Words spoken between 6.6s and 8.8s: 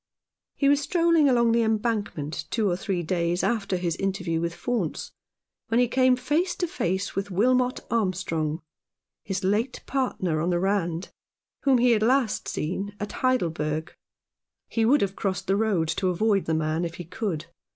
face with Wilmot Armstrong,